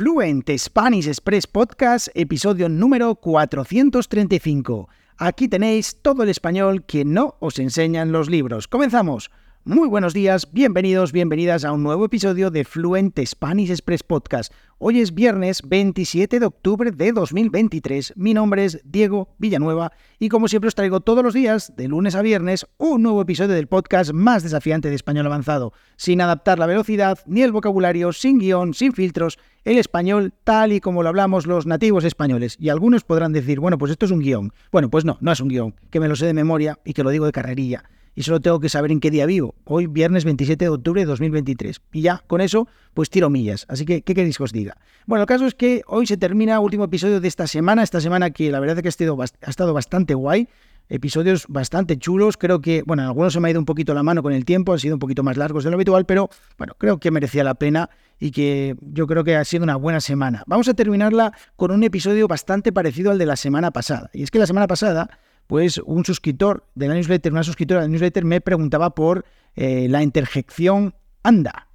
[0.00, 4.88] Fluent Spanish Express Podcast, episodio número 435.
[5.18, 8.66] Aquí tenéis todo el español que no os enseñan los libros.
[8.66, 9.30] Comenzamos.
[9.66, 14.54] Muy buenos días, bienvenidos, bienvenidas a un nuevo episodio de Fluent Spanish Express Podcast.
[14.78, 18.14] Hoy es viernes 27 de octubre de 2023.
[18.16, 22.14] Mi nombre es Diego Villanueva y como siempre os traigo todos los días, de lunes
[22.14, 26.64] a viernes, un nuevo episodio del podcast más desafiante de español avanzado, sin adaptar la
[26.64, 31.46] velocidad ni el vocabulario, sin guion, sin filtros, el español tal y como lo hablamos
[31.46, 32.56] los nativos españoles.
[32.58, 34.54] Y algunos podrán decir, bueno, pues esto es un guion.
[34.72, 37.02] Bueno, pues no, no es un guion, que me lo sé de memoria y que
[37.02, 39.54] lo digo de carrerilla y solo tengo que saber en qué día vivo.
[39.64, 41.80] Hoy, viernes 27 de octubre de 2023.
[41.92, 43.66] Y ya, con eso, pues tiro millas.
[43.68, 44.76] Así que, ¿qué queréis que os diga?
[45.06, 47.82] Bueno, el caso es que hoy se termina el último episodio de esta semana.
[47.82, 50.48] Esta semana que la verdad es que ha ha estado bastante guay.
[50.88, 52.36] Episodios bastante chulos.
[52.36, 54.72] Creo que, bueno, algunos se me ha ido un poquito la mano con el tiempo.
[54.72, 57.54] Han sido un poquito más largos de lo habitual, pero bueno, creo que merecía la
[57.54, 60.42] pena y que yo creo que ha sido una buena semana.
[60.48, 64.10] Vamos a terminarla con un episodio bastante parecido al de la semana pasada.
[64.12, 65.08] Y es que la semana pasada
[65.50, 69.24] pues un suscriptor de la newsletter, una suscriptora de la newsletter me preguntaba por
[69.56, 71.66] eh, la interjección anda.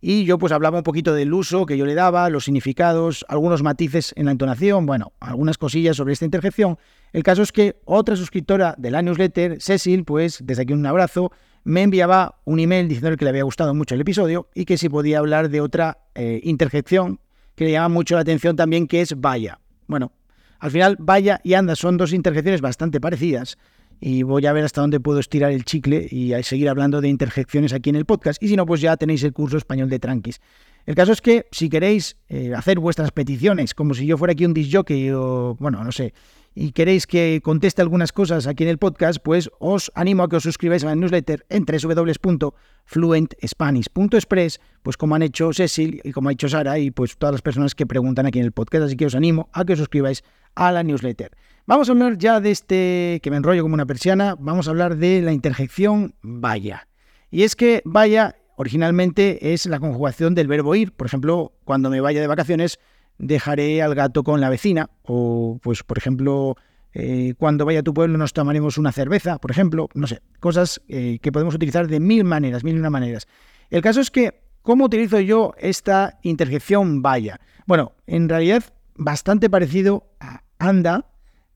[0.00, 3.64] Y yo pues hablaba un poquito del uso que yo le daba, los significados, algunos
[3.64, 6.78] matices en la entonación, bueno, algunas cosillas sobre esta interjección.
[7.12, 11.32] El caso es que otra suscriptora de la newsletter, Cecil, pues desde aquí un abrazo,
[11.64, 14.88] me enviaba un email diciendo que le había gustado mucho el episodio y que si
[14.88, 17.18] podía hablar de otra eh, interjección
[17.56, 19.58] que le llama mucho la atención también, que es vaya.
[19.88, 20.12] Bueno,
[20.58, 23.56] al final, vaya y anda son dos interjecciones bastante parecidas
[24.00, 27.72] y voy a ver hasta dónde puedo estirar el chicle y seguir hablando de interjecciones
[27.72, 28.42] aquí en el podcast.
[28.42, 30.40] Y si no, pues ya tenéis el curso español de Tranquis.
[30.86, 34.44] El caso es que si queréis eh, hacer vuestras peticiones, como si yo fuera aquí
[34.44, 36.12] un disjockey o, bueno, no sé,
[36.54, 40.36] y queréis que conteste algunas cosas aquí en el podcast, pues os animo a que
[40.36, 46.32] os suscribáis a la newsletter en www.fluentspanish.express, pues como han hecho Cecil y como ha
[46.32, 48.84] hecho Sara y pues todas las personas que preguntan aquí en el podcast.
[48.84, 50.22] Así que os animo a que os suscribáis
[50.54, 51.30] a la newsletter.
[51.66, 54.96] Vamos a hablar ya de este, que me enrollo como una persiana, vamos a hablar
[54.96, 56.88] de la interjección vaya.
[57.30, 60.92] Y es que vaya originalmente es la conjugación del verbo ir.
[60.92, 62.78] Por ejemplo, cuando me vaya de vacaciones,
[63.18, 64.90] dejaré al gato con la vecina.
[65.02, 66.56] O, pues, por ejemplo,
[66.92, 69.88] eh, cuando vaya a tu pueblo nos tomaremos una cerveza, por ejemplo.
[69.94, 73.26] No sé, cosas eh, que podemos utilizar de mil maneras, mil y una maneras.
[73.70, 77.40] El caso es que, ¿cómo utilizo yo esta interjección vaya?
[77.66, 78.64] Bueno, en realidad
[78.96, 81.06] bastante parecido a anda,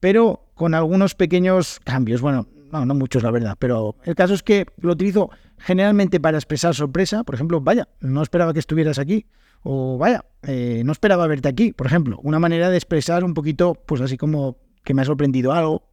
[0.00, 2.20] pero con algunos pequeños cambios.
[2.20, 6.38] Bueno, no, no muchos, la verdad, pero el caso es que lo utilizo generalmente para
[6.38, 7.24] expresar sorpresa.
[7.24, 9.26] Por ejemplo, vaya, no esperaba que estuvieras aquí.
[9.62, 12.18] O vaya, eh, no esperaba verte aquí, por ejemplo.
[12.22, 15.88] Una manera de expresar un poquito, pues así como que me ha sorprendido algo,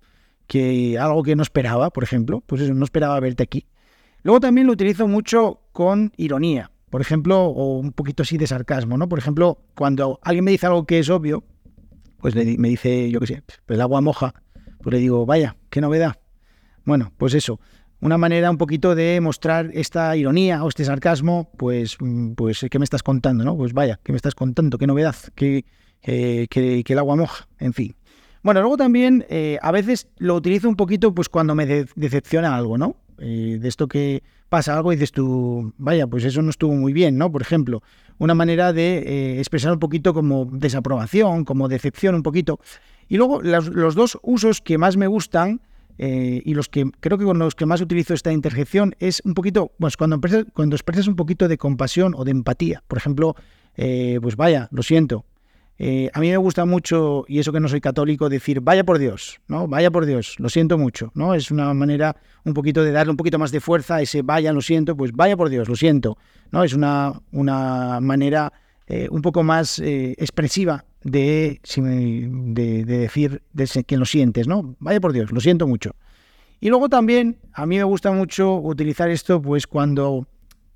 [0.48, 3.66] que algo que no esperaba, por ejemplo, pues eso, no esperaba verte aquí.
[4.22, 8.98] Luego también lo utilizo mucho con ironía, por ejemplo, o un poquito así de sarcasmo,
[8.98, 9.10] ¿no?
[9.10, 11.44] Por ejemplo, cuando alguien me dice algo que es obvio,
[12.26, 14.34] pues me dice, yo qué sé, el agua moja,
[14.82, 16.16] pues le digo, vaya, qué novedad.
[16.84, 17.60] Bueno, pues eso,
[18.02, 22.80] una manera un poquito de mostrar esta ironía o este sarcasmo, pues, mm, pues ¿qué
[22.80, 23.44] me estás contando?
[23.44, 23.56] ¿no?
[23.56, 24.80] Pues vaya, ¿qué me estás contando?
[24.80, 25.16] ¿Qué novedad?
[25.36, 25.66] ¿Qué,
[26.02, 27.48] que, el agua moja?
[27.60, 27.96] En fin.
[28.42, 32.80] Bueno, luego también eh, a veces lo utilizo un poquito pues cuando me decepciona algo,
[32.80, 32.96] ¿no?
[33.20, 36.94] Eh, de esto que pasa algo y dices tú, vaya, pues eso no estuvo muy
[36.94, 37.32] bien, ¿no?
[37.32, 37.82] Por ejemplo,
[38.18, 42.60] una manera de eh, expresar un poquito como desaprobación, como decepción un poquito.
[43.08, 45.62] Y luego los dos usos que más me gustan
[45.98, 49.34] eh, y los que creo que con los que más utilizo esta interjección es un
[49.34, 52.84] poquito, pues cuando, expresas, cuando expresas un poquito de compasión o de empatía.
[52.88, 53.36] Por ejemplo,
[53.76, 55.26] pues vaya, lo siento.
[55.78, 58.98] Eh, a mí me gusta mucho, y eso que no soy católico, decir vaya por
[58.98, 59.68] Dios, ¿no?
[59.68, 61.34] Vaya por Dios, lo siento mucho, ¿no?
[61.34, 62.16] Es una manera
[62.46, 65.12] un poquito de darle un poquito más de fuerza a ese vaya, lo siento, pues
[65.12, 66.18] vaya por Dios, lo siento,
[66.52, 66.64] ¿no?
[66.64, 68.54] Es una, una manera
[69.10, 74.76] un poco más expresiva de, de, decir de que lo sientes, ¿no?
[74.80, 75.96] Vaya por Dios, lo siento mucho.
[76.60, 80.28] Y luego también a mí me gusta mucho utilizar esto pues cuando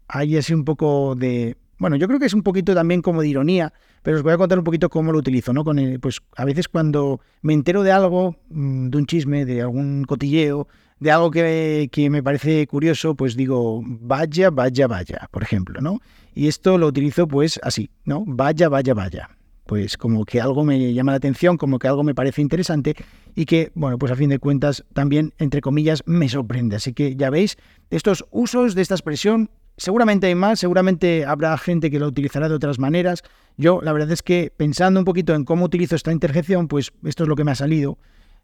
[0.07, 1.57] hay así un poco de...
[1.79, 3.73] Bueno, yo creo que es un poquito también como de ironía,
[4.03, 5.63] pero os voy a contar un poquito cómo lo utilizo, ¿no?
[5.63, 10.03] Con pues a veces cuando me entero de algo, mm, de un chisme, de algún
[10.03, 10.67] cotilleo,
[10.99, 15.99] de algo que, que, me parece curioso, pues digo, vaya, vaya, vaya, por ejemplo, ¿no?
[16.35, 18.23] Y esto lo utilizo pues así, ¿no?
[18.27, 19.29] Vaya, vaya, vaya
[19.69, 22.95] pues como que algo me llama la atención, como que algo me parece interesante
[23.35, 26.75] y que, bueno, pues a fin de cuentas también, entre comillas, me sorprende.
[26.75, 27.55] Así que ya veis,
[27.91, 32.55] estos usos de esta expresión, seguramente hay más, seguramente habrá gente que lo utilizará de
[32.55, 33.23] otras maneras.
[33.57, 37.23] Yo, la verdad es que pensando un poquito en cómo utilizo esta interjección, pues esto
[37.23, 37.97] es lo que me ha salido.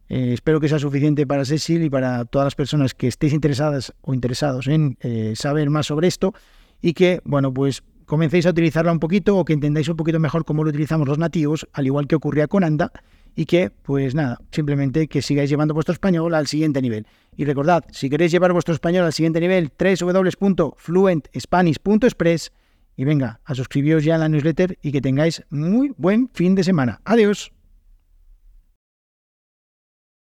[0.08, 3.94] Eh, espero que sea suficiente para Cecil y para todas las personas que estéis interesadas
[4.02, 6.34] o interesados en eh, saber más sobre esto
[6.82, 10.46] y que, bueno, pues comencéis a utilizarla un poquito o que entendáis un poquito mejor
[10.46, 12.92] cómo lo utilizamos los nativos, al igual que ocurría con Anda,
[13.36, 17.06] y que, pues nada, simplemente que sigáis llevando vuestro español al siguiente nivel.
[17.36, 22.52] Y recordad, si queréis llevar vuestro español al siguiente nivel, www.fluentspanish.express
[22.98, 26.64] y venga, a suscribiros ya a la newsletter y que tengáis muy buen fin de
[26.64, 27.02] semana.
[27.04, 27.52] Adiós.